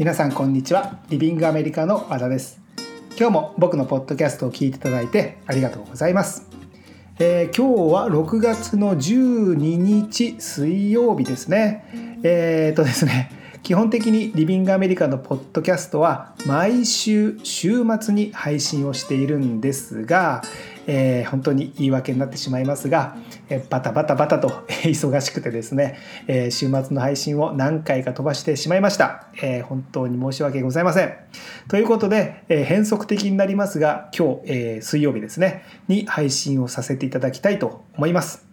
[0.00, 0.98] 皆さんこんにちは。
[1.10, 2.58] リビングアメリカの和田です。
[3.18, 6.48] 今日も僕のポッドキャストを聞いていただいてありがとうございます、
[7.18, 12.18] えー、今日は6月の12日水曜日ですね。
[12.22, 13.30] えー、っとですね
[13.62, 20.42] 基本的にリビングアメリカのポッドキャストは毎週週末に配信をしているんですが、
[20.86, 23.16] えー、本当に言い訳になってしまいますが、
[23.48, 31.14] えー、バタバタバタと忙しくてですね、えー、週末の配信を何回か飛ばしてしまいました、え本当に申し訳ございません。
[31.68, 38.49] ということで、え変則的になりますが今日、え水曜日ですねに配信をさせていただきたいと思います。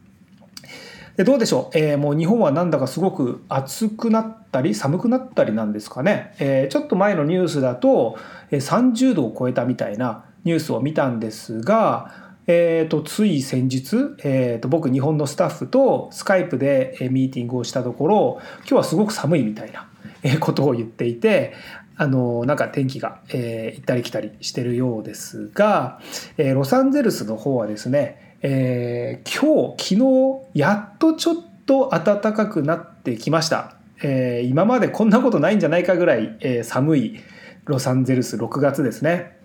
[1.17, 8.17] でどうでしょう、えー、もう日本はなんだかすごく暑くなったり寒くなったりなんですかね、えー、ちょっと前のニュースだと
[8.51, 19.89] 30度を超えたみたいなニュースを見たんですがえーと、つい先日、えーと、僕日本のスタッフとスカイプでミーティングをしたところ今日はすごく寒いみたいな
[20.39, 21.53] ことを言っていて
[21.97, 25.99] あのなんか天気が、えー、行ったり来たりしてるようですが、
[26.37, 30.03] えー、ロサンゼルスの方はですね、えー、今日昨
[30.53, 31.35] 日やっとちょっ
[31.65, 37.19] と暖かくなってきました、えー、今までこんなことないんじゃないかぐらい、えー、寒い
[37.65, 39.35] ロサンゼルス6月ですね。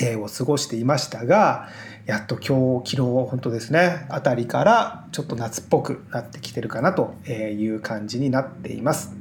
[0.00, 1.68] えを過ごしていましたが
[2.04, 4.06] やっと今日昨日本当ですね。
[4.08, 9.14] あたりからちょっと夏っぽくなってきてるかなという感じになっています。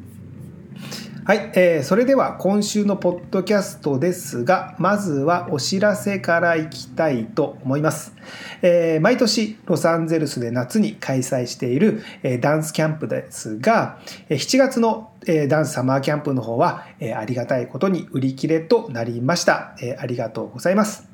[1.25, 8.13] はい、えー、それでは今週のポッドキャストですが、まずはお知らせからいきたいと思います。
[8.61, 15.13] えー、毎年ロサンゼルスで夏に開催している、えー、ダンスキャンプですが、7月の
[15.47, 19.77] ダンスサマーキャンプの方は、えありがたいことに売り切れとなりました。
[19.81, 21.12] えありがとうございます。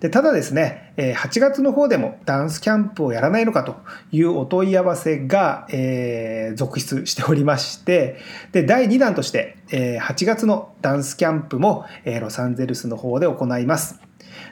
[0.00, 3.76] でただですね、8月の方でもダンスキャンプをやらないのかと
[4.12, 8.16] いうお問い合わせが、えー、続出しておりまして、
[8.52, 14.00] で、第2弾として、え、8月のダンスキャンプも、え、ロサンゼルスの方で行います。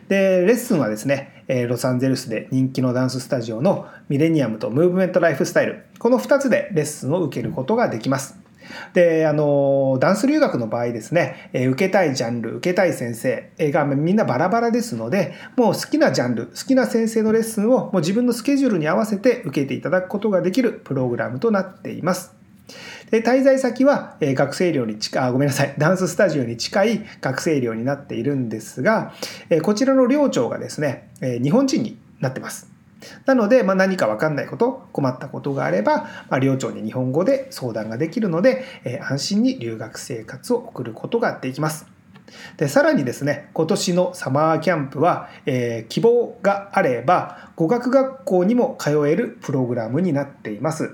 [0.09, 8.46] で、レッスンはですね、えロサンゼルスで人気のダンススタジオのミレニアムとムーブメントライフスタイル、この2つでレッスンを受けることができます。
[8.95, 22.35] で、あの、ダンス留学の場合ですね、え受けたいジャンル、受けたい先生がみんなバラバラですので、もう好きなジャンル、好きな先生のレッスンをもう自分のスケジュールに合わせて受けていただくことができるプログラムとなっています。
[23.11, 29.13] で滞在先は、え学生寮に近い、ごめんなさい、ダンススタジオに近い学生寮になっているんですが、
[29.49, 32.76] えこちらの寮長がですね、え日本人になってます。
[33.27, 41.87] なので、まあ、何か分かんないこと、困ったことがあれば、まあ、寮長に日本語で相談ができるので、えー、安心に留学生活を送ることができます。
[42.57, 50.93] でさらにですね、今年のサマーキャンプは、えー、希望があれば、語学学校にも通えるプログラムになっています。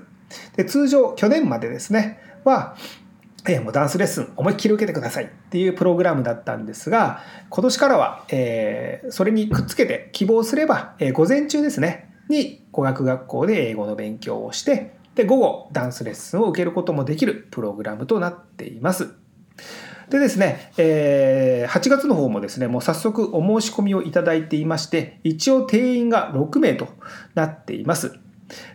[0.55, 2.75] で通常、去年までですね、は、
[3.47, 19.09] え、もうダンスレッスン思いっきり受けてくださいっていうプログラムだったんですが、今年からは、えー、それにくっつけて希望すれば、えー、午前中ですね、に語学学校で英語の勉強をして、で、午後ダンスレッスンを受けることもできるプログラムとなっています。
[20.09, 26.87] でですね、えー、8月の方もですね、もう早速お申し込みをいただいていまして、一応定員が6名と
[27.35, 28.17] なっています。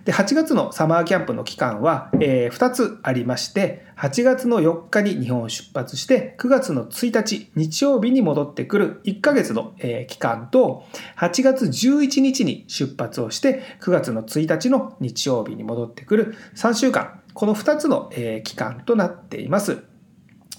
[0.04, 10.84] で8月のサマーキャンプの期間は、えー、2つありまして8月の4日に日本を出発して9月の1日日曜日に戻ってくる1ヶ月の、えー、期間と
[11.18, 19.84] 8月11日に出発をして9月の1日の日曜日に戻ってくる3週間この2つの、えー、期間となっています。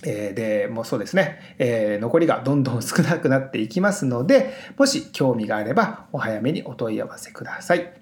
[0.05, 7.99] えで、もうそうですね、えー、残りがどんどん少なくなっていきますので、もし興味があればお早めにお問い合わせください。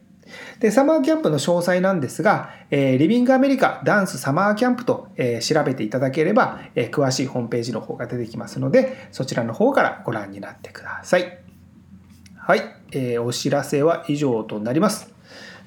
[0.59, 11.39] で、サマーキャンプの詳細なんですが、えー、リビングアメリカダンスサマーキャンプと、えー、調べていただければ、えー、詳しいホームページの方が出てきますので、そちらの方からご覧になってください。
[12.35, 12.61] はい、
[12.91, 15.17] えー、お知らせは以上となります。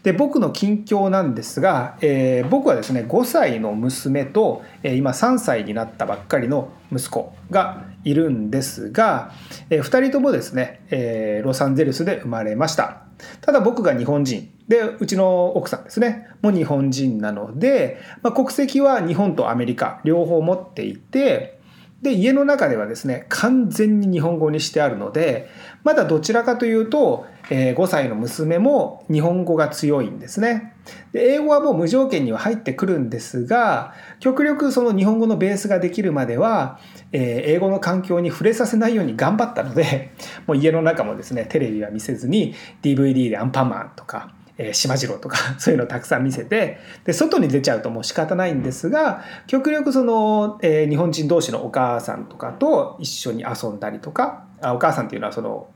[0.03, 9.33] で僕の近況なんですが、えー、僕はですね5歳の娘と、えー、今3歳になったばっかりの息子がいるんですが、
[9.69, 13.03] えー、2人ともですね、えー、ロサンゼルスで生まれました
[13.41, 16.29] ただ僕が日本人でうちの奥さんですね。
[16.43, 21.60] も日本人なので、まあ、国籍は日本とアメリカ両方持っていて
[22.03, 25.51] で家の中ではですね完全に日本語にしてあるので
[25.85, 30.75] まだどちらかというと、えー、5歳の娘も日本語が強いんですね。
[31.13, 36.81] で英語はもう無条件には入ってくるんですが極力その日本語のベースができるまでは、
[37.13, 40.13] えー、英語の環境に触れさせないように頑張ったので
[40.47, 55.69] もう家の中もですねテレビは見せずに DVD でアンパンマンとかえー、島次郎とか そういうのをたくさん見せてで外に出ちゃうともう仕方ないんですが極力その、えー、日本人同士のお母さんとかと一緒に遊んだりとかあお母さんっていうのはその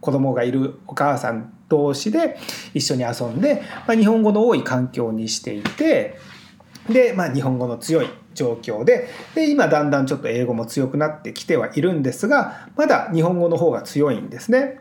[0.00, 2.38] 子供がいるお母さん同士で
[2.72, 6.16] 一緒に遊んで、まあ、日本語の多い環境にしていて
[6.88, 14.80] で、まあ、日本語の強い状況でで今だんだんちょっと英語も強くなってきてはいるんですがまだ日本語の方が強いんですね。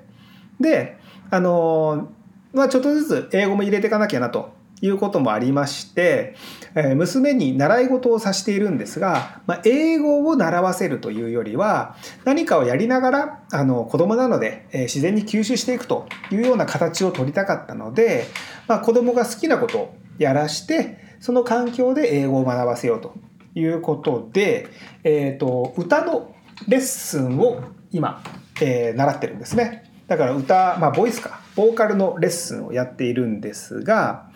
[0.61, 0.97] で
[1.29, 2.09] あの
[2.53, 6.35] まあ、ちょっとずつ英語も入れていかなきゃなということもありまして、
[6.75, 18.25] え娘に習い事をさせているんですが、まあ、英語を習わせるというよりは何かをやりながらあの子供なので、え自然に吸収していくというような形を取りたかったので、
[18.67, 23.13] まあ、子供が好きなことをやらしてその環境で英語を学ばせようと
[23.55, 24.67] いうことで、
[25.03, 26.35] えーと、歌の
[26.67, 28.21] レッスンを今、
[28.61, 29.91] えー、習ってるんですね。
[30.07, 34.29] だから歌、まあ、ボイスかボーカルのレッスンをやっているんですが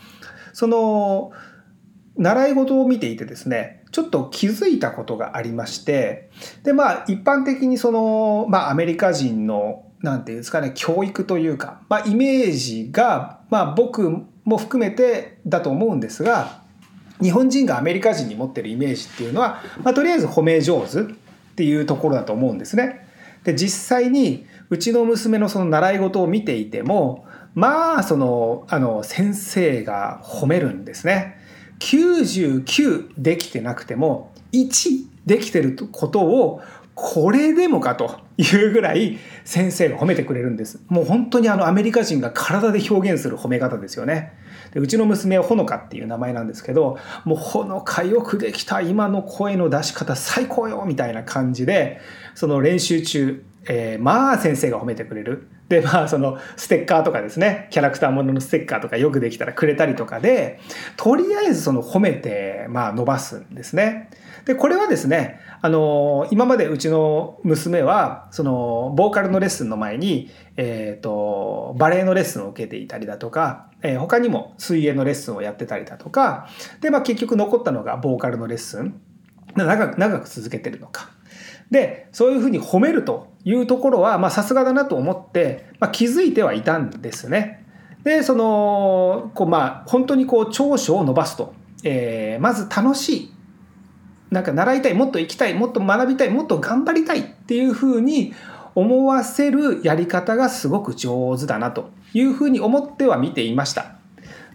[0.54, 1.31] その
[2.18, 6.30] 習い事を見ていてですねちょっと気づいたことがありまして
[6.63, 16.62] でまあ一般的にその、まあ、アメリカ人のなんていうんですかね教育というか、まあ、イメージが、まあ、僕も含めてだと思うんですが
[17.21, 21.04] 日本人がアメリカ人に持ってるイメージっていうのは、まあ、とりあえず褒め上手っ
[21.56, 23.07] ていうところだと思うんですね。
[23.44, 31.38] で実際にうちの娘のその習い事を見ていてもまあそのあの先生が褒めるんですね。
[31.80, 36.62] 99できてなくても1できてることを
[36.96, 40.80] これでもかというぐらい先生が褒めてくれるんです。
[40.88, 44.34] もう本当にあのアメリカ人が体で表現する褒め方ですよね。
[44.74, 52.00] でうちの娘はほのかっていう名前なんですけど、もうほのかよくできた今の声の出し方最高よみたいな感じで、
[52.34, 55.48] その練習中、えー、まあ先生が褒めてくれる。
[55.69, 60.60] でまあそのステッカーとかですねキャラクターもののステッカーとかよくできたらくれたりとかで
[60.98, 64.10] とりあえずその褒めてまあ伸ばすんですね。
[64.45, 76.50] でこれはですねあの今までうちの娘はそのボーカルのレッスンの前に、えーと、バレエのレッスンを受けていたりだとか、えー、他にも水泳のレッスンをやってたりだとか
[76.81, 79.00] で、まあ、結局残ったのがボーカルのレッスン
[79.56, 81.12] 長く長く続けてるのか。
[81.74, 87.66] でそういうふうに褒めるというところはさすがだなと思って、まあ、気づいてはいたんですね。
[88.04, 91.54] でそのこうまあ本当にこう長所を伸ばすと、
[91.84, 93.34] えー、まず楽しい
[94.30, 98.34] なんか習いたいもっと行きたいもっと学びたいもっと頑張りたいっていうふうに
[98.76, 103.96] 思わせるやり方がすごく上手だなというふうに思っては見ていました。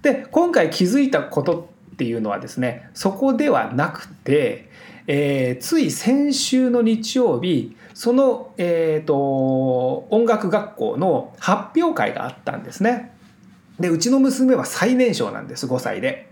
[0.02, 4.67] で今回気づいたことっていうのはですねそこではなくて、
[5.10, 13.12] えー、つい先週の日曜日その、えーと、音楽学校の発表会があったんですね。
[13.80, 16.28] でうちの娘は最年少なんです5歳で。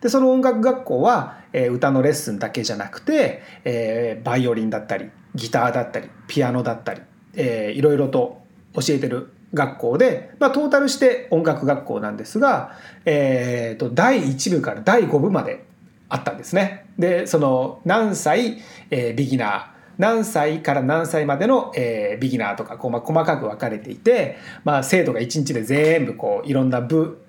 [0.00, 7.02] でその音楽学校は、えー、歌のレッスンだけじゃなくて、えー、バイオリンだったりギターだったりピアノだったり、
[7.34, 8.40] えー、いろいろと
[8.74, 15.64] 教えてる学校で、まあ、トータルして音楽学校なんですが、えーと、第1部から第5部まで
[16.08, 16.86] あったんですね。
[17.00, 18.58] でその何歳、
[18.90, 19.66] えー、ビギナー
[19.98, 27.20] 何歳から何歳までの、えー、ビギナーとかこう、まあ、細かく分かれていて、まあ、生徒が1日で全部こういろんな部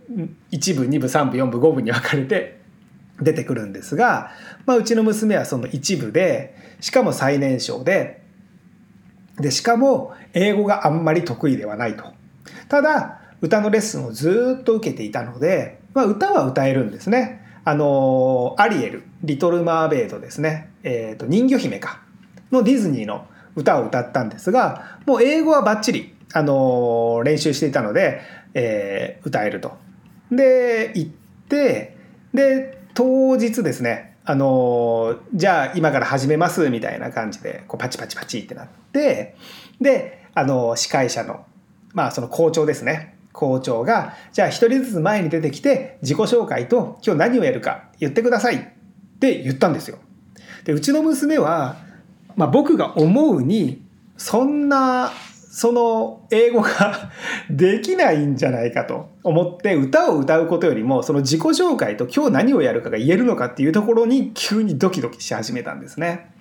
[0.51, 2.62] 1部2部3部4部5部に分かれて
[3.21, 4.31] 出てくるんですが、
[4.65, 8.21] まあ、うちの娘はその一部でしかも最年少で
[9.37, 12.06] でしかも英語があんまり得意ではないと。
[12.69, 17.41] ただ歌のレッスンをずっと受けていたので、まあ、歌は歌えるんですね。
[17.63, 22.01] あのアリエル「リトル・マーメイド」ですね、えーと人魚姫か。
[22.51, 23.25] のディズニーの
[23.56, 28.21] 歌を歌ったんですがもう英語はバッチリ、あの練習していたので、
[28.53, 29.77] えー、歌えると。
[30.31, 31.11] で行っ
[31.49, 31.97] て
[32.33, 39.35] で当日ですねあのじゃあ今から始めますみたいな感じでこうパチパチパチってなって
[39.81, 41.45] であの司会者の
[41.94, 43.18] まあその校長ですね。
[43.33, 48.59] 校長がじゃあ一人ずつ前に出てきて自己紹介と今日何をやるか言ってくださいっ
[49.19, 50.00] て言ったんですよ。
[50.66, 51.78] でうちの娘は
[52.35, 53.83] まあ、僕が思うに
[54.18, 57.11] そんなその英語が
[57.50, 66.31] できないんじゃないかと思って歌を歌うことよりもその自己紹介と今日何をやるかが言えるのかっていうところに急にドキドキし始めたんですね。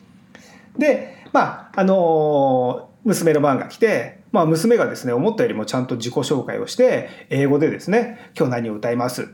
[0.79, 9.29] でまああの娘の番が来て、まあ、娘がですね思ったよりもちゃんと自己紹介をして英語でですね「今日何を歌います」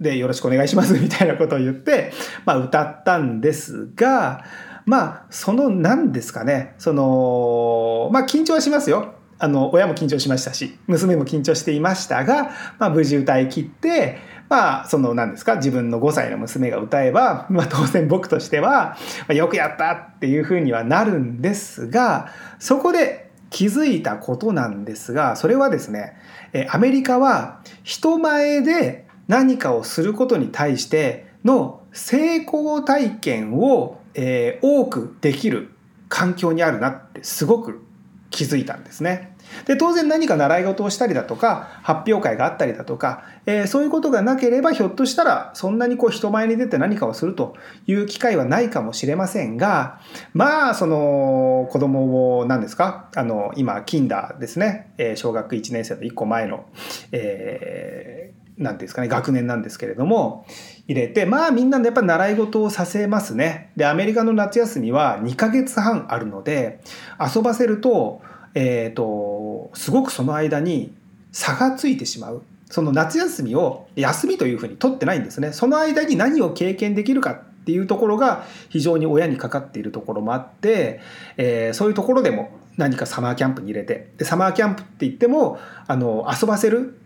[0.00, 2.12] で「よろしくお願いします」 みたいなことを言って、
[2.44, 4.44] まあ、歌ったんですが
[4.84, 9.14] まあその何ですかねそのまあ緊張はしますよ。
[9.38, 14.16] あの親も緊張しましたし娘も緊張していましたが、まあ、無事歌い切って
[14.48, 18.96] まあその何ですか自分の5歳の娘が歌えば、まあ、当然僕としては、
[19.28, 22.28] よくやったっていうふうにはなるんですが
[22.58, 26.16] そこで気づいたことなんですがそれはですね
[26.70, 35.70] アメリカは人前で何かをすることに対しての成功体験を、えー、多くできる
[36.08, 37.85] 環境にあるなってすごく
[38.36, 39.34] 気づいたんですね。
[39.64, 50.00] で当然何か習い事をしたりだとか発表会があったりだとか、えー、そういうことがなければひょっとしたらそんなにこう人前に出て何かをするという機会はないかもしれませんが
[50.34, 56.66] まあその子供を何ですかあの今キンダーですね、えー、小学1年生の1個前の、
[57.12, 58.25] えー
[58.58, 60.46] 何ていうんですかね学年なんですけれども
[60.88, 63.72] 入れてまあみんなでやっぱ習い事をさせますね。
[63.76, 66.80] でアメリカの夏休みは2ヶ月半あるので
[67.20, 68.22] 遊ばせると,、
[68.54, 70.94] えーと、すごくその間に
[71.32, 72.42] 差がついてしまう。
[72.68, 75.52] その夏休みを休みというふうに取ってないんですね。
[75.52, 81.00] その間に何を経験できるかっていうところが非常に親にかかっているところもあって、
[81.36, 84.12] えー、そういうところでも何かサマーキャンプに入れて。
[84.18, 86.98] でサマーキャンプって言ってもあの遊ばせる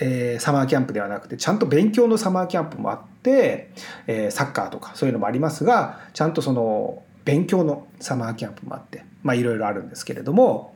[0.00, 3.70] えー、サマーキャンプではなくてちゃんと勉強のサマーキャンプもあって、
[4.06, 10.74] えー、サッカーとかそういうのもありますがちゃんとその勉強のサマーキャンプもあってまあいろいろあるんですけれども、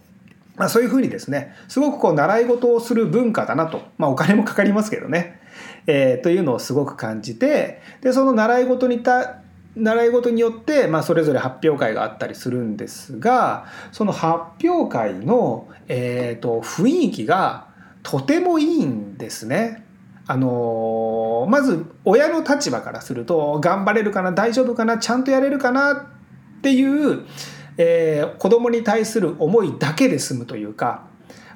[0.56, 5.40] まあ、そういうふうにですねすごくこう習い事をする文化だなと、まあ、お金もかかりますけどね、
[5.86, 9.40] えー、というのをすごく感じてでその習い事にた
[9.76, 17.67] 習い事によって、まあ、それぞれ発表会があったりするんですがその発表会の、えーと雰囲気が
[18.02, 19.84] とてもいいんですね。
[20.30, 27.24] あのまず親の立場からすると頑張れるかな大丈夫かなちゃんとやれるかなっていう、
[27.78, 31.06] えー、子供に対する思いだけで済むというか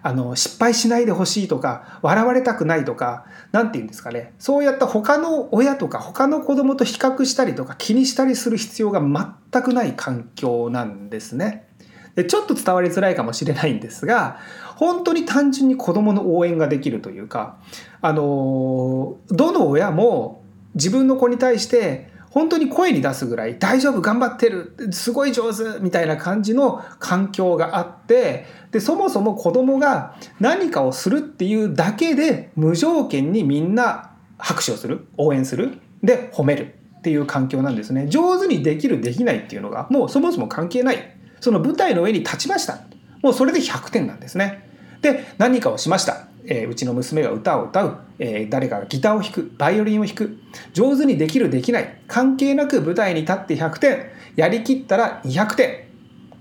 [0.02, 11.68] あの失敗しないでほしいとか笑われたくないとか何て言うんですかねそうやった他の親とか他の子供と比較したりとか気にしたりする必要が全くない環境なんですね。
[12.14, 14.38] でちょっと伝わりづらいかもしれないんですが
[14.76, 17.58] 本当に単純に子供の応援ができるというか
[18.00, 20.42] あのどの親も
[20.74, 38.06] 自分の子に対して本当に声に出すぐらい大丈夫頑張ってるすごい上手みたいな感じの環境があってでそもそも子供が何かをするっていうだけで無条件にみんな拍手をする応援するで褒めるっていう環境なんですね。
[38.08, 41.11] 上手にできるできないっていうのがもうそもそも関係ない
[41.42, 42.78] その舞台の上に立ちました。
[43.20, 44.70] もうそれで100点なんですね。
[45.02, 49.52] で何かをしました、えー、うちの娘が歌を歌う、えー、誰かがギターを弾く。
[49.58, 50.38] バイオリンを弾く。
[50.72, 51.98] 上手にできるできない。
[52.06, 54.06] 関係なく舞台に立って100点。
[54.36, 55.84] やりきったら200点。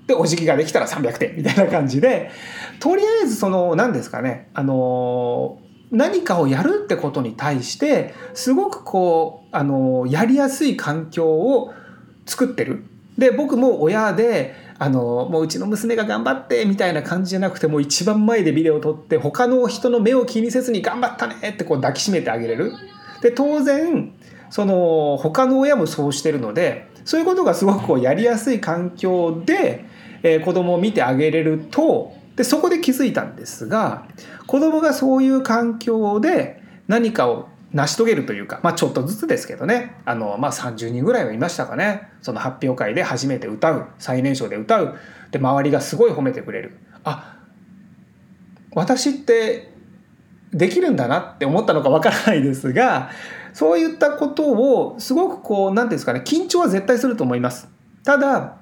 [0.05, 1.35] でお辞儀ができたら300点。
[1.35, 2.29] みたいな感じで。
[2.79, 4.49] とりあえずその何ですかね。
[4.53, 11.73] あのー、何かをやるってことに対してすごくこうあのやりやすい環境を
[12.27, 12.83] 作ってる。
[13.17, 22.73] で僕も親であのもううちの娘が頑張ってみたいな感じじゃなくてもう一番前でビデオを撮って他の人の目を気にせずに頑張ったねってこう抱きしめてあげれる。
[23.21, 24.11] で当然
[24.49, 29.85] その他の親もそうしてるのでそういうことがすごくこうやりやすい環境で、
[30.23, 34.07] えー、子供を見てあげれるとでそこで気づいたんですが
[34.47, 39.95] 子供がそういう環境で何かを成し遂げるというか、まあ、ちょっとずつですけどね。
[40.05, 42.09] あの、まあ、30人ぐらいはいましたかね。
[42.21, 44.97] その発表会で初めて歌う最年少で歌う。
[45.31, 46.77] で周りがすごい褒めてくれる。
[47.03, 47.37] あ
[48.73, 49.71] 私って
[50.53, 53.09] できるんだなって思ったのかわからないですが
[53.53, 57.69] そういったことをすごくこう何ていうんですかね緊張は絶対すると思います。
[58.03, 58.57] ただ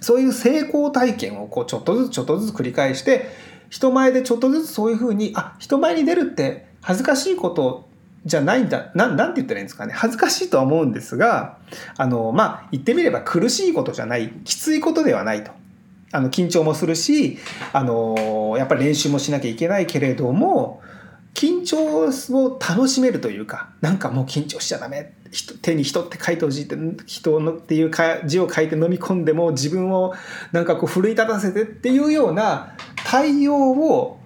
[0.00, 3.30] そういう成功体験をこうちょっとずつちょっとずつ繰り返して
[3.70, 7.88] 人前でちょっとずつそういうふうにあ人前に出るって恥ずかしいこと
[8.24, 11.58] じゃないんだななんて言ったらいいんですかね恥ずかしいとは思うんですが
[11.96, 15.52] あのまあ言ってみれば苦しいことじゃないきついことではないと。
[16.12, 17.38] あの緊張もするし
[17.72, 20.80] あのやっぱり練習もしなきゃいけないけれども
[21.34, 25.12] 緊張を楽しめるというかなんかもう緊張しちゃダメ
[25.60, 26.76] 手に人って書いてほしいって
[27.06, 27.90] 人のっていう
[28.26, 30.14] 字を書いて飲み込んでも自分を
[30.52, 34.20] なんかこう奮い立たせてっていうような対応を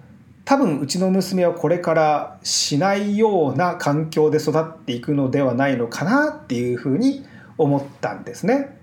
[0.49, 7.23] 多分うちの娘はこれからしないような環境で育っていくのではないのかなっていうふうに
[7.59, 8.75] 思ったんですね。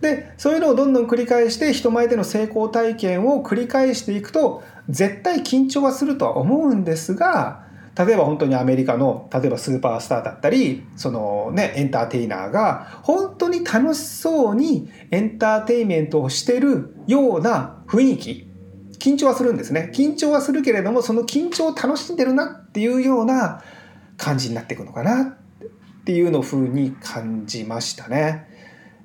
[0.00, 7.64] でそういうのをどんどん繰り返して人前での成功体験を繰り返していくと絶対緊張はするとは思うんですが
[7.96, 18.43] 例えば本当にアメリカの例えばスーパースターだったりそのねエンターテイナーが本当に楽しそうにエンターテイメントをしてるような雰囲気
[19.04, 19.90] 緊張はするんですね。
[19.92, 23.62] 緊張はするけれどもその緊張を楽しんでるなっていうような
[24.16, 28.48] 感じになっていくのかなっていうのを風に感じましたね。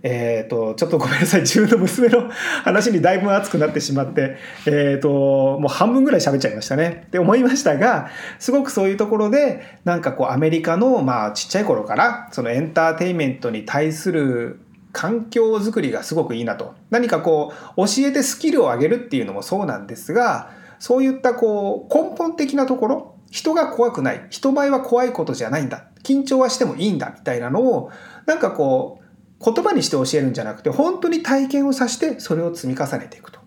[0.01, 1.41] えーと、ちょっとごめんなさい。
[1.41, 2.29] 自分の娘の
[2.63, 7.03] 話にだいぶ熱くなってしまって、えーと、もう半分ぐらい喋っちゃいましたね。
[7.08, 14.62] って思いましたがすごくそういうところでなんかこうアメリカのまあちっちゃい頃からそのエンターテインメントに対する
[15.00, 16.75] 環境づくりがすごくいいなと。
[16.89, 27.91] 何かこう教えてスキルを上げるっていうのもそうなんですがそういったこう根本的なところ人が怖くない人前は怖いことじゃないんだ緊張はしてもいいんだみたいなのを
[28.25, 29.00] なんかこ
[29.39, 33.39] う言葉にして教えるんじゃなくて本当に体験をさしてそれを積み重ねていくと。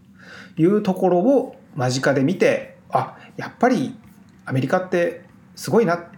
[0.56, 3.94] いうところを間近で見てあやっぱり
[4.46, 6.11] アメリカってすごいな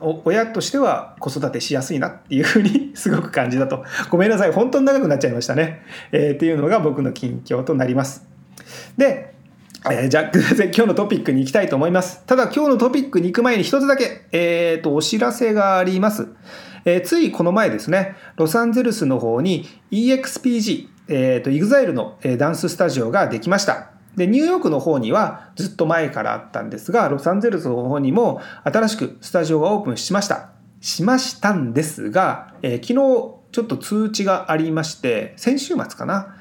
[0.00, 8.26] 親としては子育てしやすいなっていうふうに すごく感じだとごめんなさい本当に長くなっちゃいましたね、えー、っていうのが僕の近況となります
[8.96, 9.34] で
[9.90, 12.24] えー、じゃあ、今日のトピックに行きたいと思います。
[12.26, 16.26] ただ、今日のトピックに行く前に一つだけ、えっ、ー、と、お知らせがあります。
[16.84, 23.92] えー、ついこの前ですね、ロサンゼルスの方に EXPG、えっ、ー、と、EXILE のダンススタジオができました。
[24.18, 30.50] で、ニューヨークの方にはずっと前からあったんですが、ロサンゼルスの方にも新しくスタジオがオープンしました。
[30.80, 32.94] しましたんですが、えー、昨日
[33.52, 36.36] ちょっと通知がありまして、先週末かな。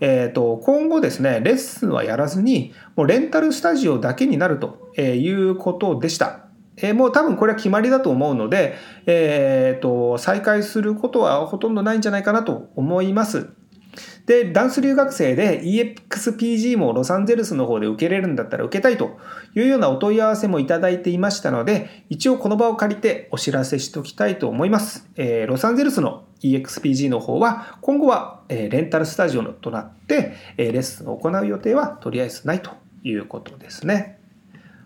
[0.00, 6.46] えーと、今後ですねレッスンはやらずにもうレンタルスタジオだけになるということでした。
[6.78, 13.50] えー、もう多分これは決まりだと思うので、えーと、再開することはほとんどないんじゃないかなと思います。
[14.26, 19.18] で、ダンス留学生で EXPG もロサンゼルスの方で受けれるんだったら受けたいと
[19.54, 25.08] いうようなお問い合わせもいただいていましたので、一応この場を借りてお知らせしておきたいと思います。
[25.16, 32.70] えー、ロサンゼルスの EXPG の方は今後はえレンタルスタジオとなってえレッスンを行う予定はとりあえずないと
[33.04, 34.19] いうことですね。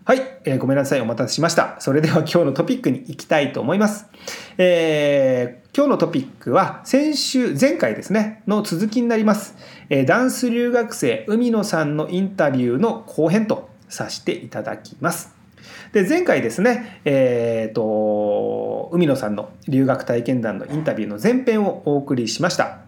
[0.07, 1.01] はい、えー、ごめんなさい。
[1.01, 1.77] お待たせしました。
[1.79, 4.05] それでは今日のトピックに行きたいと思います。
[4.59, 9.55] えー、今日のトピックは先週、前回ですね、の続きになります。
[9.89, 15.33] えー、ダンス留学生海野さんのインタビューの後編とさせていただきます。
[15.91, 22.84] で、前回ですね、えっ、ー、と、海野さんの留学体験談のインタビューの前編をお送りしました。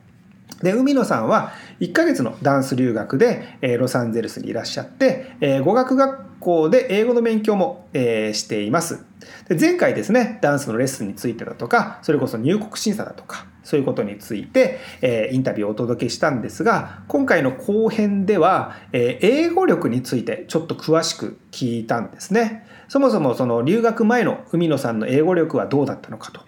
[0.62, 9.06] で、海野さんは1ヶ月のダンス留学で、えー、ロサンゼルスにいらっしゃって、えー、語学学校で英語の勉強も、えー、しています。
[9.50, 22.66] で前回ですね、ダンスのレッスンについてだとか、それこそ入国審査だとか、そういうことについて、えー、インタビューをお届けしたんですが、今回の後編では、えー、英語力についてちょっと詳しく聞いたんですね。
[22.88, 26.42] そもそもその留学前の海野さんの英語力はどうだったのかと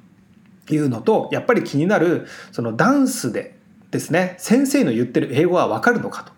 [0.74, 3.59] いうのと、やっぱり気になるそのダンスで
[3.92, 4.36] ですね。
[4.38, 6.34] 先生の言ってる英語は分かるのかと。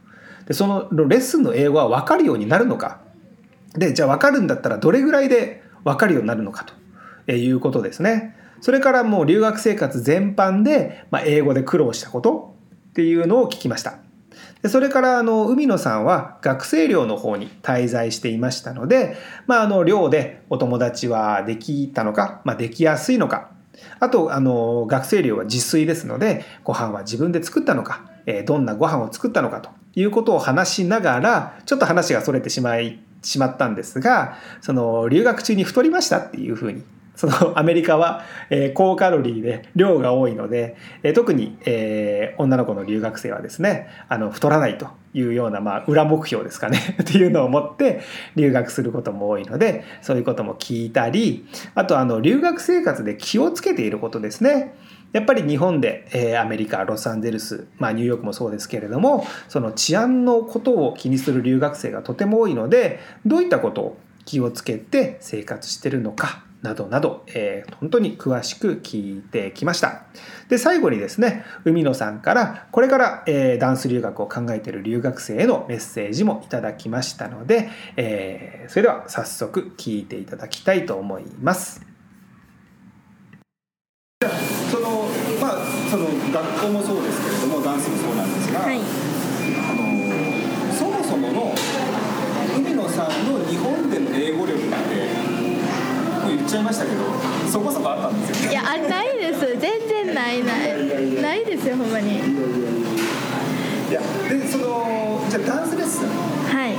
[0.48, 3.02] でそのレッスンの英語は分かるようになるのか。
[3.74, 6.74] でじゃあ分かるんだったらどれぐらいで分かるようになるのかと。
[7.28, 8.36] いうことですね。
[8.62, 12.56] それからもう留学生活全般で、まあ、英語で苦労したこと
[12.90, 13.98] っていうのを聞きました。
[14.62, 23.51] でそれからあの海野さんは学生寮の方に滞在していましたので、まあ、あの寮でお友達はできたのか、まあ、できやすいのか
[24.00, 36.84] あと、あの、学生寮は自炊ですので、ご飯は自分で作ったのか、えどんなご飯を作ったのかということを話しながら、ちょっと話が逸れてしまい、しまったんですが、その、留学中に太りましたっていうふうに
[37.15, 48.02] そのアメリカは、えー、高カロリーで量が多いので、えー、特に、えー、女の子の留学生はですねあの太らないというような、まあ、裏目標ですかね っていうのを持って
[48.36, 51.45] 留学することも多いのでそういうことも聞いたり
[51.76, 54.76] あとあの留学生活で気をつけていることですね。
[55.12, 70.04] やっぱり日本で、えー、アメリカロサンゼルス、まあ、ニューヨークもそうですけれどもその治安のことを気にする留学生がとても多いのでどういったことを気をつけて生活してるのかなどなど、えー、本当に詳しく聞いてきました。
[70.47, 81.82] で、最後にですね、海野さんからこれから、えー、ダンス留学を考えている留学生へのメッセージもいただきましたので、えー、それでは早速聞いていただきたいと思います。
[84.71, 85.10] その
[85.41, 85.58] まあ
[85.89, 88.80] その学校もそうですけれどもダンスもそうなんですが、はい、あ
[89.74, 91.56] のそもそもの
[92.56, 94.71] 海野さんの日本での英語力
[96.52, 96.98] ちゃいましたけど
[97.50, 99.40] そこそこあったんですよ、いやあないです。
[99.58, 101.22] 全然ないない。
[101.22, 102.18] ないですよほんまに。
[102.18, 106.10] いやでそのじゃあダンスレッスン。
[106.10, 106.76] はい。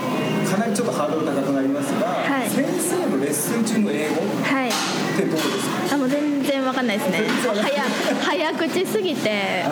[0.47, 4.73] かなりちょっとハードル高くなりますが、はい、先生のレッスン中の英語はいっ
[5.17, 5.95] てどうですか？
[5.95, 7.23] あもう全然わかんないですね。
[7.41, 7.83] 早
[8.21, 9.65] 早口すぎて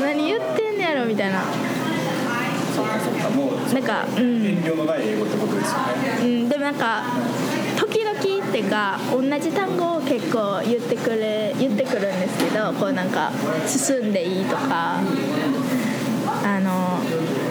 [0.00, 1.44] 何言ってんねやろみたいな。
[2.74, 4.46] そっかそっかもなんかうん。
[4.46, 5.78] 遠慮のない英語ってことですよ
[6.24, 6.24] ね。
[6.24, 7.43] うん、でもなんか時々っ
[8.54, 13.32] てか同じ単語を結構言ってくれ言ってくるんですけどこうなんか
[13.66, 15.00] 進んでいいとか
[16.44, 17.00] あの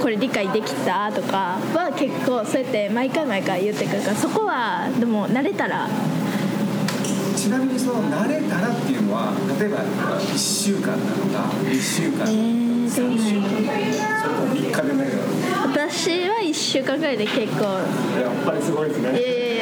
[0.02, 5.90] これ理解できたとかは結構そうやって毎回毎回言ってくるからそこはでも慣れたら。
[7.36, 12.64] ちなみにその慣れたらっていうのは例えば1週間なのか2週間、えー
[12.96, 15.33] どう3なん週や間それとも3日で慣れるの
[15.74, 19.58] 私は1週間ぐらいで結構やっぱりすごいですいやねいやい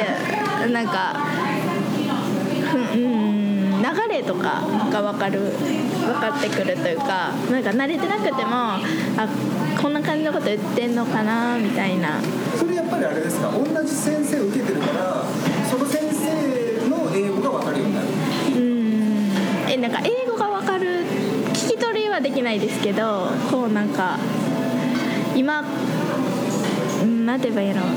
[0.60, 1.14] やなんか
[2.70, 4.60] ふうん流れとか
[4.92, 8.78] が分かる分かってくるというかなんか慣れてなくてもあ
[9.80, 12.20] こんな感じのこと言ってんのかなみたいな。
[12.58, 15.24] それやっぱりあれですか同じ先生を受けてるから
[15.68, 18.06] その先生の英語が分かるようになる。
[18.54, 19.32] うん。
[19.70, 21.04] えなんか英語が分かる
[21.54, 24.18] 聞き取りはできないですけどこうなんか
[25.34, 26.01] 今うん
[27.32, 27.88] なんて言えばいいのうん。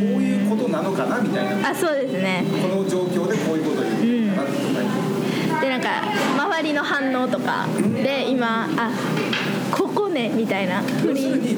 [0.00, 1.68] こういうことなのかなみたいな。
[1.68, 2.42] あそうですね。
[2.62, 4.74] この状況でこういうことを言ってるのかなってこと
[5.54, 6.02] がでなんか
[6.38, 7.66] 周りの反応とか
[8.02, 8.90] で今あ
[9.70, 11.54] ここねみたいな振り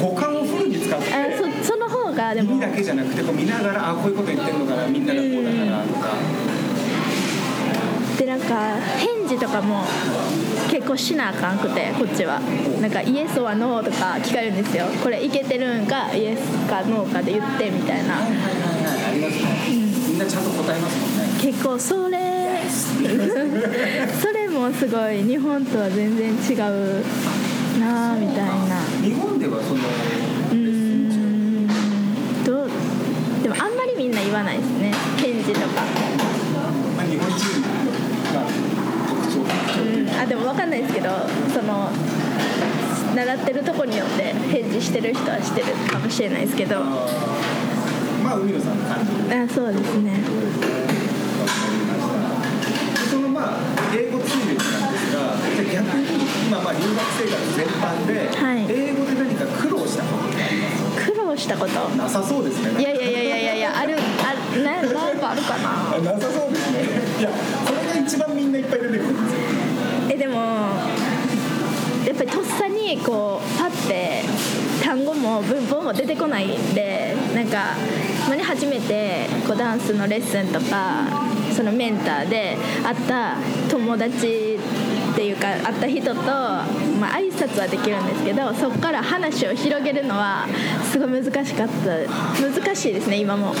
[0.00, 1.26] 五感をフルに使ってあ
[1.62, 6.08] そその方がでも耳だけじゃなくてこう見ながらあこういうこと言ってるのかなみんながこうだからとか。
[8.18, 9.84] でなんか返事とかも
[10.70, 12.38] 結構しなあかんくてこっちは。
[12.80, 14.84] なんかイエスはノーとか聞かれるんですよ。
[15.02, 18.14] これいけてるんかイエスかノーかで言ってみたいな。
[18.14, 18.40] はいはいはい
[19.10, 19.48] ありますね
[20.08, 21.40] みんなちゃんと答えますもんね。
[21.42, 22.18] 結構それ
[22.70, 27.02] それもすごい日本とは全然違う
[27.80, 28.80] なあみたいな。
[29.02, 29.80] 日本ではその
[30.52, 30.54] う？
[30.54, 31.68] ーん。
[32.44, 32.70] どう？
[33.42, 34.92] でもあんまりみんな言わないですね。
[35.16, 35.82] 返事とか。
[36.96, 37.79] まあ日本人
[40.20, 41.08] あでも分かんないですけど
[41.52, 41.90] その
[43.14, 46.76] 習ってるとこによって返事してる人はしてるかもしれないですけど。
[46.80, 49.48] まあ海野さんの感じで。
[49.54, 50.20] そうですね。
[53.10, 53.58] そのまあ
[53.96, 56.06] 英語通訳なんですがじゃあ逆に
[56.46, 58.66] 今まあ留学生活全般で、はい。
[58.68, 61.10] 英語で何か苦労したことってあります？
[61.12, 61.88] 苦労したこと？
[61.96, 62.80] なさそうですね。
[62.80, 65.96] いやいやいやいやいやいや あるあななんかあるかな。
[65.96, 66.78] あなさそうですね。
[67.18, 67.30] いや
[67.66, 69.39] それが一番みんないっぱい出てくるんですよ
[72.06, 74.22] やっぱりとっさにこうパッて
[74.82, 77.76] 単語も文法も出てこないんでなんか
[78.24, 81.04] たまに初めてこうダンスのレッスンとか
[81.54, 83.36] そのメンターで会った
[83.70, 84.58] 友達
[85.12, 90.46] っていうか会った人と、まあ挨拶はできるんですけどそこから話を広げるのは
[90.90, 91.74] すごい難しかった。
[92.40, 93.52] 難しいですね今も。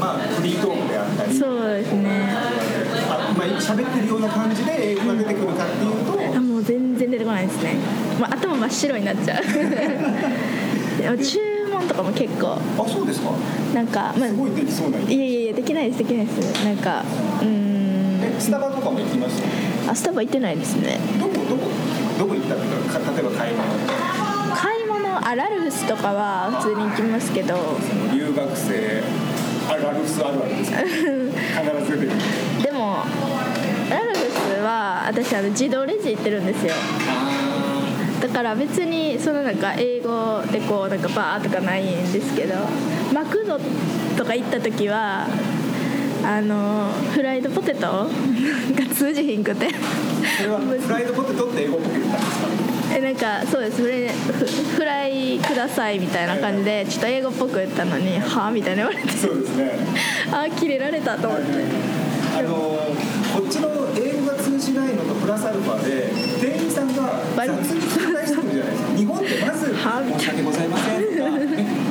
[0.00, 1.34] まあフリートークであったり。
[1.36, 2.08] そうですね。
[2.30, 2.97] あ
[3.38, 6.36] まあ喋ってるような感じで英語が出てくるかっていうと。
[6.36, 7.76] あもう全然出てこないですね、
[8.20, 9.42] まあ、頭真っ白になっちゃう。
[11.00, 11.38] でも注
[11.72, 12.58] 文とかも結構。
[12.58, 13.30] あそうですか。
[13.72, 16.64] なんか、まあ、すごいできそうないやいやいやできないですできないです。
[16.64, 17.04] なんか
[17.40, 18.20] うーん。
[18.20, 19.40] えスタバとかも行きまし
[19.86, 20.98] たあスタバ行ってないですね。
[21.20, 21.68] どこどこ
[22.18, 23.62] どこ行ったっていうかか例えば買い物。
[24.56, 27.54] 買い物あラルフスとかは普通に行きますけど。
[28.12, 29.02] 留学生。
[29.27, 29.27] あ
[29.76, 30.72] ラルフスあるあるです。
[30.72, 32.62] か必ず出てくる。
[32.62, 32.98] でも
[33.90, 36.72] ラルフスは私あの自動レジ行ってるんですよ。
[38.20, 42.54] だから別にそのなんか英語でこうなんかバーとかないんですけど
[43.14, 43.58] マクド
[44.16, 45.26] とか行った時は
[46.24, 48.08] あのフライドポテト？
[48.74, 49.68] が通じひんくて。
[50.36, 52.67] それはフライドポテトって英語っぽく言ったんですか？
[52.94, 53.82] えなんかそうです。
[53.82, 54.32] フレフ
[54.76, 59.12] フライくださいみたいな感じでちょっと英語っぽく言ったのにはあみたいな言われて。
[59.16, 59.70] そうですね。
[60.32, 61.46] あーキレられたと思って。
[62.38, 62.48] あの
[63.34, 66.08] こっちの英語が通じないのとプラスアルファで
[66.40, 68.88] 店員さんが雑に繰り返してじゃないですか。
[68.96, 71.20] 日本ってまずは「申し訳ございません」とか「え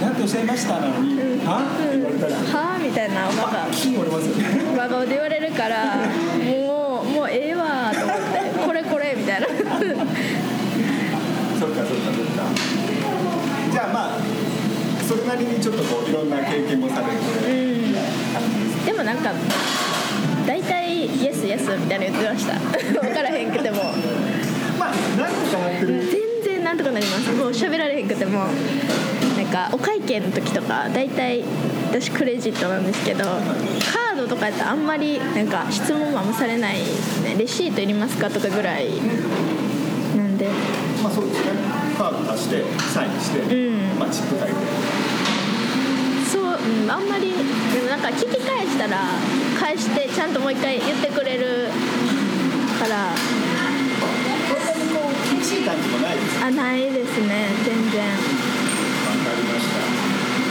[0.01, 2.33] 何ておっしゃいました」なのに「は?」って言われたら。
[2.33, 3.27] はあみたいな
[3.99, 4.43] われますよね。
[4.75, 5.95] 真顔で言われるから
[6.45, 8.23] もう ええわと思って
[8.65, 9.57] これこれみたいなそっ
[11.71, 11.87] かそっ
[12.37, 12.43] か。
[13.71, 14.19] じゃあまあ
[15.07, 17.11] それなりにちょっとこういろんな経験もされて。
[17.13, 17.53] う
[18.81, 18.85] ん。
[18.85, 19.31] でもなんか
[20.45, 22.53] 大体イエスイエスみたいなの言ってました。
[23.01, 23.83] 分からへんくても。
[24.79, 26.01] まあ何とかなってる？
[26.43, 27.31] 全然なんとかなります。
[27.31, 28.45] もう喋られへんくても。
[29.37, 31.43] なんかお会計の時とか大体
[31.89, 36.79] 私クレジットなんですけどカードとかやったらあんまりなんか質問もあんまされない
[37.23, 38.89] ねレシートいりますかとかぐらい
[40.15, 40.49] なんで。
[41.03, 43.45] まあそうですねカード出してサインして、う
[43.95, 43.97] ん。
[43.97, 44.53] まあチップ書いて。
[46.29, 47.33] そう、うん、あんまり
[47.73, 49.01] でもなんか聞き返したら
[49.59, 51.69] 返してちゃんともう一回言ってくれる
[52.79, 53.15] から。
[53.17, 53.25] そ
[54.53, 58.05] んなにこう厳しい感じもないですあないですね全然。
[58.05, 59.81] わかりました。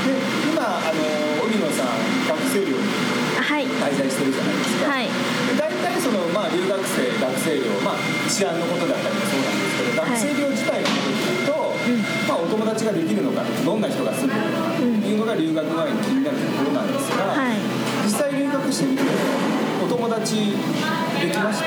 [0.03, 0.19] で
[0.51, 0.99] 今あの
[1.47, 1.95] 荻野さん
[2.27, 2.83] 学生寮に
[3.47, 5.07] 滞在してるじゃないですか、はい。
[5.07, 5.11] で
[5.57, 5.66] 大体
[6.07, 17.57] その、まあ、留学生学生寮、まあ、治安のことだったりもそうなんですけど、はい学生寮自体のことで言うと、うんまあ、お友達ができるのかどんな人が住んでるのかというのが留学前に気になるところなんですが、はい。
[18.05, 19.03] 実際留学してみて
[19.85, 21.61] お友達できまし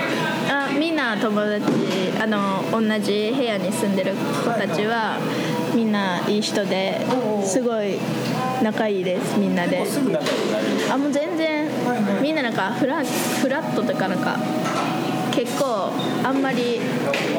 [0.47, 1.65] たあみんな友達
[2.21, 5.17] あの同じ部屋に住んでる子たちは
[5.75, 7.01] みんないい人で
[7.43, 7.97] すごい
[8.63, 9.79] 仲いいですみんなで。
[9.79, 10.93] もうすぐ仲良くなれる。
[10.93, 11.48] あもう全然
[12.21, 14.37] みんななんかフラフラットとかなんか
[15.31, 15.91] 結構
[16.23, 16.79] あんまり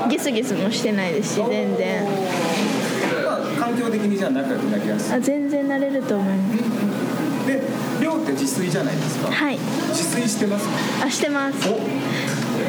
[0.09, 2.05] ギスギスもしてないですし全然。
[2.05, 5.15] まあ、環境的にじゃあ仲良くなりやすい。
[5.17, 7.47] あ全然慣れると思います。
[7.47, 7.61] で
[8.03, 9.31] 寮って自炊じゃないですか。
[9.31, 9.59] はい。
[9.59, 10.67] 自炊してます
[11.01, 11.07] か？
[11.07, 11.69] あしてます。
[11.69, 11.79] お。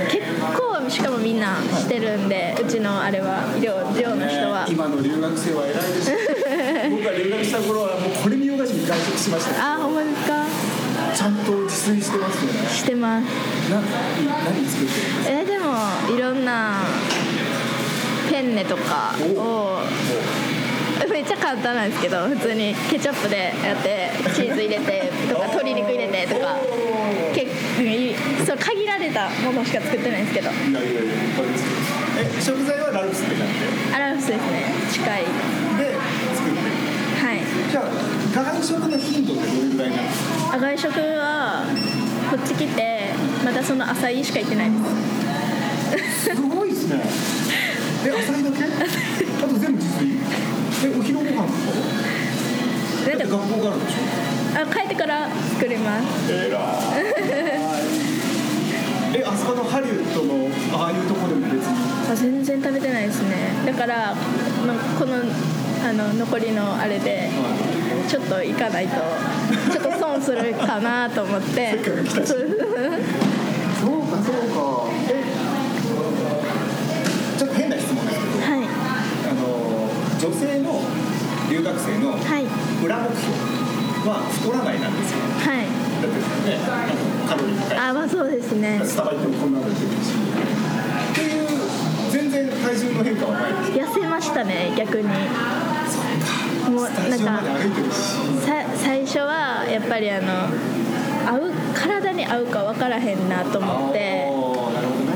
[0.10, 0.24] 結
[0.58, 4.66] 構しかもみんなしてるんでうちのあれは寮寮の人は。
[4.68, 6.12] ね今の留学生は偉いです。
[6.92, 9.76] 僕が留学した頃はもうこれ見よがしに外食しました。
[9.76, 10.44] あほんまですか？
[11.16, 12.70] ちゃんと自炊してますよね。
[12.70, 13.26] してます。
[13.70, 15.74] な何作ってるえでも
[16.16, 16.80] いろんな
[18.30, 19.82] ペンネとかを
[21.10, 26.56] めっちゃ簡単なんですけど普通にケチャップでやってチーズ入れてとか鶏肉入れてとか
[27.34, 27.48] 結
[27.78, 30.50] 構そう限られたものしか作ってないんですけど。
[30.50, 31.66] いやいやいやいっぱいです。
[32.40, 34.46] え食材はラルフスって感じアラフスですね。
[34.92, 35.26] 近い。
[35.78, 35.96] で
[36.36, 36.66] 作ってる。
[37.20, 37.36] はい。
[37.72, 37.84] じゃあ
[38.34, 40.36] 外食の頻度ってどれぐらいなんですか？
[40.36, 41.64] あ外食は
[42.30, 43.10] こっち来て
[43.44, 44.78] まだその浅いしか行ってないで
[46.10, 46.36] す。
[46.36, 47.02] すごいですね。
[48.06, 48.64] え朝日だけ？
[48.66, 48.68] あ
[49.48, 50.18] と全部自炊？
[50.86, 51.42] えお昼ご飯とか
[53.10, 53.98] だって学校があるでしょ？
[54.62, 56.06] あ帰ってから作ります。
[56.32, 56.60] えら
[59.14, 60.48] えあそこのハリウッドの
[60.84, 62.12] ああいうとこでも別に？
[62.12, 63.52] あ全然食べてないですね。
[63.66, 64.16] だから、
[64.66, 65.20] まあ、このあ
[65.94, 67.30] の残りのあれで
[68.08, 68.96] ちょっと行かないと
[69.72, 71.78] ちょっと損するかなと思って。
[71.84, 71.92] そうか
[74.24, 74.40] そうか。
[75.10, 75.12] え
[77.38, 78.60] ちょっと変な質問ですけどはい
[79.30, 79.42] あの
[80.20, 80.82] 女性の
[81.50, 82.22] 留学生のはい
[82.86, 83.26] 裏目標
[84.10, 85.18] は太らないなんですよ。
[85.20, 85.66] はい。
[86.02, 86.16] だって
[86.50, 86.58] ね
[87.28, 88.82] カロリー高いあまあそうですね。
[88.84, 90.14] スタバ行ってもこんなの出てるし。
[91.12, 91.48] っていう
[92.10, 95.08] 全然体重の変化はないです痩せましたね逆に
[96.72, 97.42] もなんか
[98.78, 100.48] 最初はやっぱりあの
[101.30, 104.28] 合う体に合うか分からへんなと思って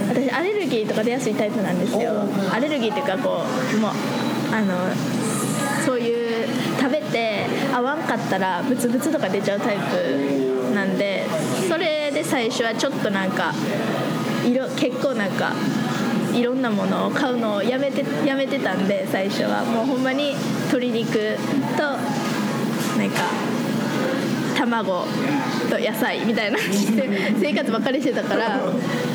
[0.09, 2.11] 私アレルギーとか出やすいタイプなんですよ。
[2.51, 3.43] アレルギーっていうかこ
[3.75, 3.91] うもう
[4.53, 4.75] あの
[5.85, 6.47] そういう
[6.79, 11.25] 食べて合わんかったらブツブツとか出ちゃうタイプなんで
[11.67, 13.53] それで最初はちょっとなんか
[14.45, 15.53] 色結構なんか
[16.35, 19.63] いろんなものを買うのをやめてやめてたんで最初は。
[19.63, 20.35] もうほんまに
[20.67, 21.37] 鶏肉
[21.77, 21.97] とな
[23.05, 23.23] んか
[24.57, 25.05] 卵
[25.69, 26.57] と野菜みたいな
[27.39, 28.59] 生活ばっかりしてたから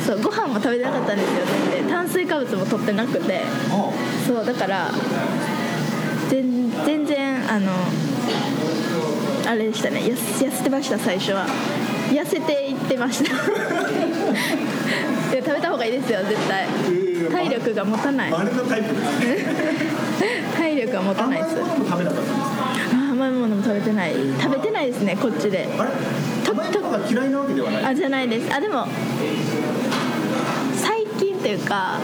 [0.06, 1.32] そうご飯も食べてなかったんですよ
[1.72, 3.40] 全然炭水化物も取ってなくて。
[4.26, 4.90] そうだから
[6.30, 7.72] 全全然あの
[9.46, 10.00] あれでしたね。
[10.00, 11.46] 痩せ痩せてました最初は。
[12.10, 13.32] 痩せていってました。
[13.34, 13.34] い
[15.36, 17.09] や食べた方がいいですよ絶対。
[17.28, 18.32] 体力が持たない。
[18.32, 19.36] あれのタイプですね。
[20.56, 21.56] 体力が持た甘ないいです。
[21.56, 22.96] ものも食べなかったんですか？
[22.96, 24.14] あ甘いものも食べてない。
[24.40, 25.68] 食べてないですねこっちで。
[25.78, 25.90] あれ？
[26.50, 27.84] 甘いものが嫌いなわけではない？
[27.86, 28.54] あじゃないです。
[28.54, 28.86] あでも
[30.76, 31.98] 最近っていうか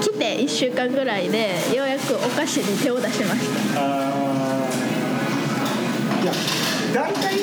[0.00, 3.80] 来て1週間ぐらいでようやくお菓子に手を出してました。
[3.80, 6.22] あー。
[6.22, 6.32] いや
[6.94, 7.36] 大体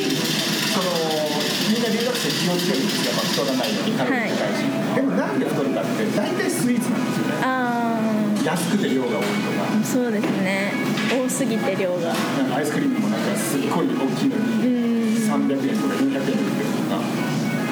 [2.43, 4.59] 気をつけるんですよやっぱ太らないようにカロリー高い。
[4.59, 7.39] し、でもなんで太るかって大体スイーツなんですよね。
[7.39, 7.95] あ
[8.43, 9.63] 安くて量が多いとか。
[9.63, 10.73] あそうですね。
[11.07, 12.11] 多すぎて量が。
[12.11, 16.99] アイスクリームもなんかすっごい大きいのうにん300円とか400円で売ってるとか。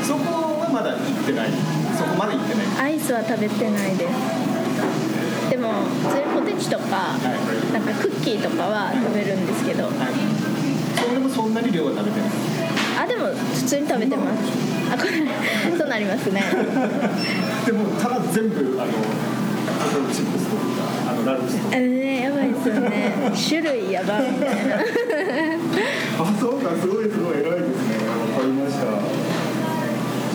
[0.08, 1.52] そこはまだ行ってない。
[2.00, 2.88] そこまで行ってない。
[2.88, 5.52] アイスは食べてないです。
[5.52, 7.76] でも普通にポテチとかはい。
[7.76, 9.84] なんかクッキーとかは食べるんですけど。
[9.84, 9.94] はい。
[10.96, 12.30] それもそんなに量は食べてない。
[12.30, 12.51] あ
[13.12, 14.40] でも普通に食べてます。
[14.94, 15.12] あこれ
[15.78, 16.42] そうなりますね。
[17.66, 18.92] でもただ全部あの
[20.14, 20.62] チップスとか
[21.10, 21.70] あのラルフスと。
[21.70, 23.14] かあれねやばいですよね。
[23.50, 24.22] 種類やばい。
[24.32, 24.80] みたいなあ
[26.40, 27.98] そうかすごいすごい偉いですね。
[28.36, 28.86] わかりました。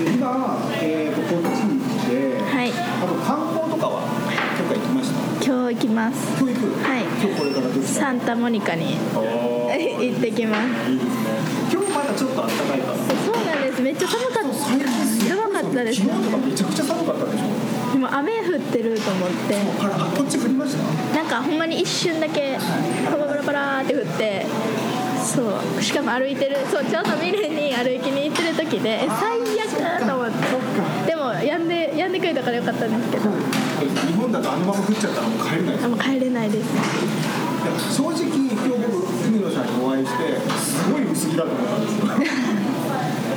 [0.05, 2.13] で今、えー、とこっちに来て、
[2.57, 2.71] はい。
[2.71, 4.03] あと観光とかは
[4.61, 5.45] 今日行きました？
[5.47, 6.17] 今日行きます。
[6.41, 6.65] 今日行く？
[6.83, 7.03] はい。
[7.03, 10.67] 今日これからどこサンタモニカに 行ってきます。
[10.67, 10.91] ですね。
[10.91, 11.16] 今日まだ
[12.17, 13.83] ちょっと暖かいからそうなんです。
[13.83, 15.85] めっちゃ寒かっ最近すやばかった。
[15.85, 17.45] です昨日とかめちゃくちゃ寒かったでしょ。
[17.87, 19.57] たでも雨降ってると思って。
[19.85, 21.17] あこっち降りました？
[21.17, 22.59] なんかかほんまに一瞬だけ
[23.11, 24.47] パラパラパラって振って。
[25.23, 25.43] そ
[25.79, 25.83] う。
[25.83, 26.57] しかも歩いてる。
[26.71, 30.37] そうちょうどミレに歩きに行ってる時でえ最悪と思って。
[31.07, 33.31] でもやんでやんでくれたからよかったんですけど。
[33.31, 35.85] 日本だとあのまま降っちゃったらもう帰れない。
[35.85, 36.67] あもう帰れないです
[37.91, 42.07] 正直今日僕海野さんにお会いしてすごい薄着だと思ったんですよ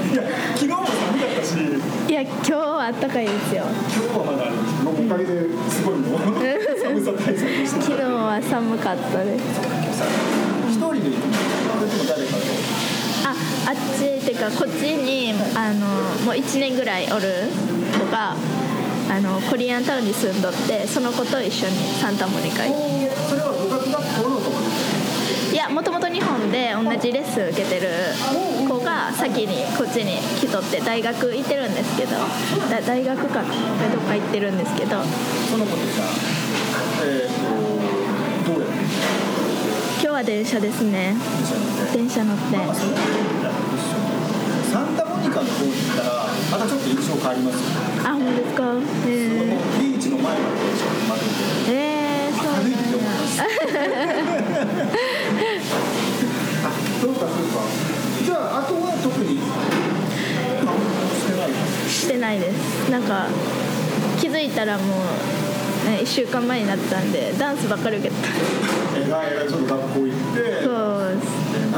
[0.10, 0.24] いや
[0.56, 1.56] 昨日も寒かったし
[2.10, 3.64] いや今日はあったかいですよ。
[3.64, 4.52] 今日はまだあ
[4.90, 6.20] おかげですごいもう
[6.82, 9.44] 寒さ対策して昨日は寒かったです。
[10.72, 11.34] 一人で行くの？
[11.78, 12.38] それとも誰かと？
[13.30, 13.36] あ
[13.70, 15.86] あっちっていうかこっちにあの
[16.26, 17.50] もう1年ぐらいおる
[18.00, 18.34] 子が
[19.12, 22.99] あのコリアンタウンに住んどってその子と一緒にサンタモニカ行って
[25.74, 27.88] もともと日本で同じレッスン受けてる
[28.68, 32.12] 子が先にこっちに来とって大学行ってるんですけど
[32.70, 33.50] だ大学かな？
[33.50, 33.54] ど
[34.00, 35.04] っか行ってるんですけど。
[35.50, 36.08] その子でじゃあ
[37.04, 37.32] えー、
[38.46, 38.76] とどうやって？
[40.02, 41.16] 今日は電車ですね。
[41.94, 42.44] 電車乗って。
[44.72, 47.76] サンタモニカの方に行ったらまたちょっと印象変わりますよね。
[48.06, 48.64] あ本当ですか？
[48.64, 52.78] もうえビーチの前まで電車が止まるんでー、えー、そうなんだ。
[53.42, 54.39] あ
[57.02, 57.30] そうかそうか。
[58.26, 59.40] じゃああとは特に？
[60.66, 60.70] あ
[61.10, 61.50] してない
[61.90, 62.90] してないです。
[62.92, 63.28] なんか
[64.20, 68.28] 気づいたらもう、ね、1週間前になってたんでダンスばっかり受けてた。
[68.28, 68.32] い
[69.48, 70.74] ちょっと学校行ってそう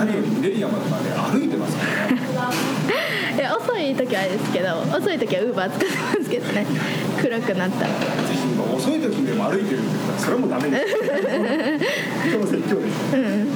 [0.05, 2.21] です何よりミレニアムまで歩いてますからね。
[3.35, 6.65] いや遅い時はあれですけど遅い時はウーバー使ってますけどね。
[7.21, 7.87] 暗くなったら。
[7.87, 7.95] ぜ
[8.33, 10.93] ひ今遅い時でも歩いてるって言ったらそれはもうダメです。
[12.31, 13.15] でも説教です。
[13.15, 13.47] うん。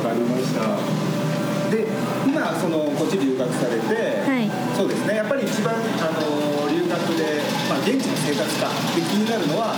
[0.00, 0.60] かりました。
[1.70, 1.86] で
[2.26, 4.50] 今そのこっち留学されて、はい。
[4.76, 5.16] そうですね。
[5.16, 9.76] やっぱり一番あの留学で、まあ、現地の生活かで気になるのは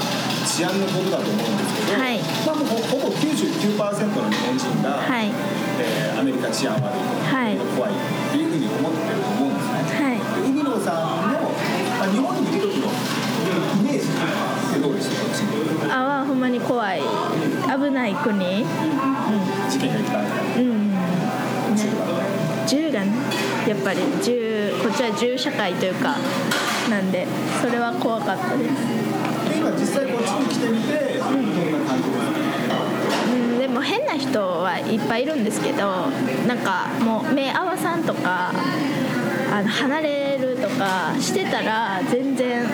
[0.52, 2.18] 治安のことだと思うんですけど、はい。
[2.44, 5.30] まあ、もうほほぼ99%の日本人が、はい。
[5.80, 7.56] えーアメリカ治安悪いはい。
[7.74, 7.94] 怖いっ
[8.30, 9.72] ていうふうに思ってると思うんですね。
[10.04, 10.20] はい。
[10.44, 12.86] で海野さんの、まあ、日本にいる時の
[13.80, 15.96] イメージってどうでしたか？
[15.98, 17.00] あはほんまに怖い。
[17.00, 18.36] 危ない国。
[18.36, 18.66] うん。
[19.70, 20.90] 事件がいっぱいあったりうん。
[20.92, 20.98] ね
[22.68, 23.10] 銃がね
[23.66, 26.16] やっぱり銃こっちは銃社会というか
[26.90, 27.26] なんで
[27.60, 29.01] それは怖かったです
[30.62, 32.42] 際こっちに来てみてどんな感じですか
[33.32, 36.06] うん、でも変な人はいっぱいいるんですけど
[36.46, 38.52] なんかもう目合わさんとか
[39.52, 42.66] あの離れるとかしてたら全然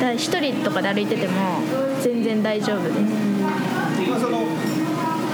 [0.00, 1.60] だ一人とかで歩いてても
[2.00, 2.82] 全然大丈夫。
[2.82, 3.00] です
[4.10, 4.42] まあ、その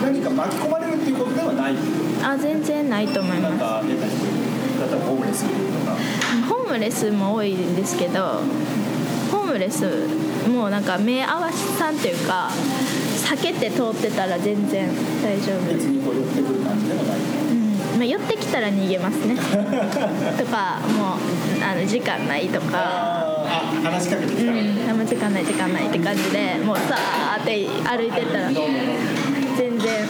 [0.02, 1.74] 何か巻き込まれるっていうことではない。
[2.22, 4.08] あ全然ないと思います。
[6.48, 8.40] ホームレスも多いんですけど
[9.30, 10.06] ホームレス
[10.48, 12.50] もなんか目合わさんっていうか
[13.30, 14.88] 避けて通ってたら全然
[15.22, 15.72] 大丈夫。
[15.74, 17.98] 別にこう寄ってくる感じでもないうん。
[17.98, 19.34] まあ、寄ってきたら逃げますね。
[20.38, 21.18] とかもう
[21.64, 24.52] あの時間ないとか、ああ話しかけてきうた。
[24.52, 30.08] ら、ん、あんま時間ない時間ないって感じでもうさーって歩いてったら全然。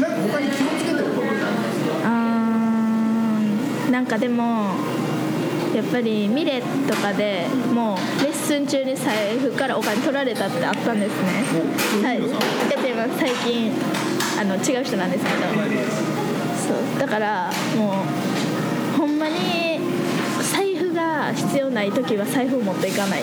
[0.00, 2.06] なんか他に気をつけてることってありますか？
[2.06, 4.70] あーなんかでも
[5.78, 11.44] やっぱりミレとかでもうレッスン中に財布からお金取られたってあったんですね。
[12.02, 12.20] はい。
[12.20, 13.70] やってます最近
[14.40, 15.38] あの違う人なんですけど
[16.66, 18.02] そうだからも
[18.94, 19.78] うほんまに
[20.52, 23.22] 財布が必要ない時は財布を持っていかない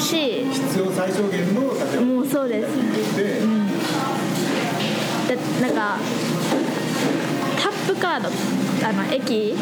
[0.00, 3.66] し必要最小限の例えばもうそうですで、うん。
[5.26, 5.98] だなんか
[7.60, 8.28] タップカード
[8.84, 9.54] あの駅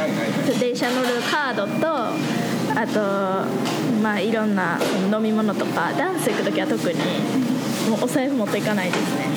[0.59, 1.71] 電車乗るカードと
[2.79, 4.79] あとまあいろんな
[5.13, 6.99] 飲み物とかダンス行く時は特に
[7.91, 9.31] もうお財布持っていかないですね。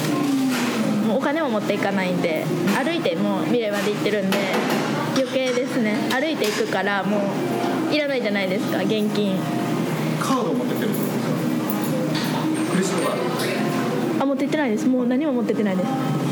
[1.07, 2.45] もうお金も持っていかないんで
[2.81, 4.37] 歩いてもう未来まで行ってるんで
[5.15, 5.97] 余計ですね。
[6.11, 7.17] 歩いていくからも
[7.91, 9.37] ういらないじゃないですか現金。
[10.21, 10.89] カードを持ってってる
[14.19, 14.87] あ持って行ってないです。
[14.87, 16.22] もう何も持ってってないです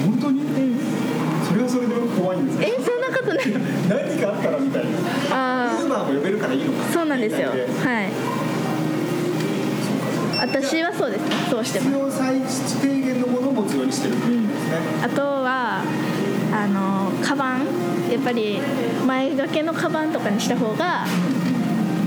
[1.71, 3.45] それで怖いんですけどえそんなことない。
[3.87, 4.89] 何かあったらみたいな。
[5.31, 6.83] あウーバーも呼べるからいいのか。
[6.89, 7.49] あそうなんですよ。
[7.49, 7.57] はい。
[10.41, 11.21] 私はそうです。
[11.23, 11.91] ねそうしてます。
[11.91, 12.41] 必要最
[12.81, 15.83] 低限のものを持つようにしてるってことですね、あとは
[16.53, 17.67] あのカバン。
[18.11, 18.59] やっぱり
[19.07, 21.05] 前掛けのカバンとかにした方が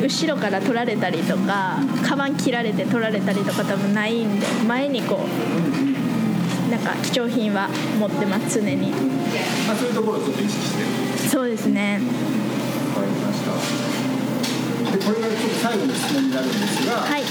[0.03, 8.91] 後ろから取られたりとかカバン切られて取られたりとか多分ないんで前にこうなんか貴重品は持ってます常に。
[8.91, 8.97] ま
[9.75, 10.83] あ、そういうところをちょっと意識して。
[10.83, 10.89] る
[11.29, 12.01] そうですね。
[12.95, 13.51] わかりました。
[14.95, 17.23] でこれがちょっと最後の質問になるんですが、はい。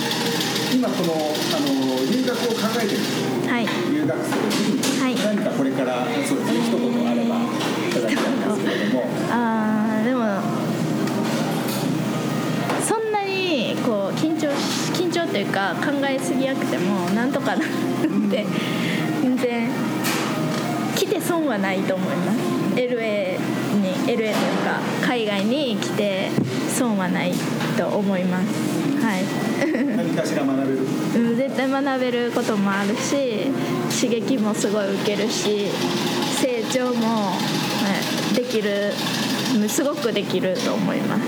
[0.75, 1.13] 今この
[1.55, 1.67] あの
[2.11, 3.03] 留学を考えている
[3.47, 3.67] はい。
[3.91, 4.35] 留学生
[4.73, 5.15] にはい。
[5.37, 7.47] 何かこれからそうですね一言あればい
[7.93, 9.07] ただきたいんですけれども。
[9.31, 10.19] あーでも
[12.83, 17.67] そんなにこう緊張し緊張というか考えすぎなくてもなんとかなる
[18.27, 18.45] って
[19.21, 19.92] 全然来
[21.13, 22.37] て損はないと思います。
[22.75, 23.37] LA
[23.79, 24.33] に LA という
[24.65, 26.29] か海外に来て
[26.69, 27.31] 損はない
[27.77, 28.45] と思います。
[29.03, 29.23] はい。
[29.95, 30.79] 何かしら学べる？
[31.15, 33.51] うん絶対学べることもあるし
[33.93, 35.67] 刺激もすごい受けるし
[36.41, 37.35] 成長もは
[38.31, 38.91] いできる
[39.55, 41.21] うんすごくできると思います。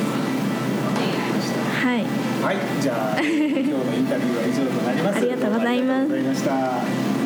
[1.85, 2.03] はい。
[2.43, 5.17] はい、じゃあ今日のインタビューは以上となります。
[5.17, 7.25] ありがとうございますどうもありがとうございました。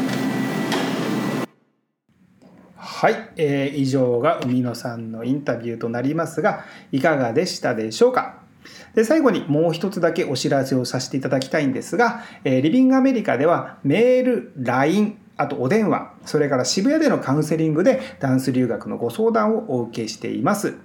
[3.01, 8.41] はい、えー以上が海野さんのインタビューとなりますがいかがでしたでしょうか？
[8.93, 20.75] で最後にもう一つだけお知らせをさせていただきたいんですが、えーリビングアメリカではメール LINE あとお電話それから渋谷でのカウンセリングでダンス留学のご相談をお受けしています。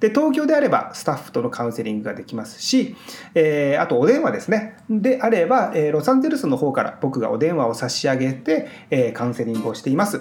[0.00, 2.94] で東京であればスタッフとのカウンセリングができますし、
[3.34, 4.76] えーあとお電話ですね。
[4.90, 10.20] であれば、えーロサンゼルスの方から僕がお電話を差し上げて、えーカウンセリングをしています。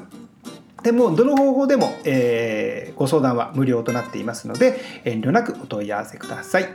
[0.83, 6.69] でもどの方法でも、えーご相談は無料となっていますので遠慮なくお問い合わせください。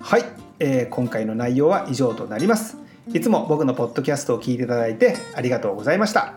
[0.00, 0.24] はい、
[0.58, 2.78] えー今回の内容は以上となります。
[3.12, 6.34] いつも僕のポッドキャストを聞いていただいてありがとうございました。